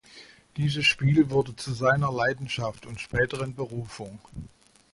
[0.57, 4.17] Dieses Spiel wurde zu seiner Leidenschaft und späteren Berufung.